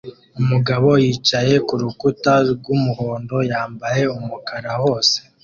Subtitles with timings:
[0.41, 5.17] Umugabo yicaye kurukuta rwumuhondo yambaye umukara wose